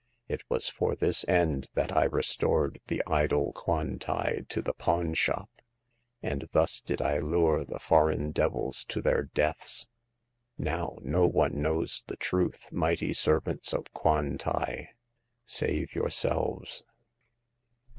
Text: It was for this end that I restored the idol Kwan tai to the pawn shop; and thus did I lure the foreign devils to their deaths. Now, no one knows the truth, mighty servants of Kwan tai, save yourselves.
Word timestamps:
It 0.27 0.41
was 0.49 0.67
for 0.67 0.95
this 0.95 1.23
end 1.27 1.67
that 1.75 1.95
I 1.95 2.05
restored 2.05 2.81
the 2.87 3.03
idol 3.05 3.51
Kwan 3.53 3.99
tai 3.99 4.45
to 4.49 4.63
the 4.63 4.73
pawn 4.73 5.13
shop; 5.13 5.51
and 6.23 6.49
thus 6.53 6.81
did 6.81 7.03
I 7.03 7.19
lure 7.19 7.63
the 7.63 7.77
foreign 7.77 8.31
devils 8.31 8.83
to 8.85 8.99
their 8.99 9.25
deaths. 9.25 9.85
Now, 10.57 10.97
no 11.03 11.27
one 11.27 11.61
knows 11.61 12.03
the 12.07 12.17
truth, 12.17 12.71
mighty 12.71 13.13
servants 13.13 13.75
of 13.75 13.93
Kwan 13.93 14.39
tai, 14.39 14.87
save 15.45 15.93
yourselves. 15.93 16.81